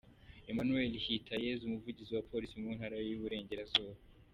Emmanuel 0.51 0.93
Hitayezu, 1.05 1.63
umuvugizi 1.65 2.11
wa 2.13 2.25
Polisi 2.29 2.53
mu 2.63 2.69
Ntara 2.77 2.97
y’Uburengerazuba. 3.07 3.93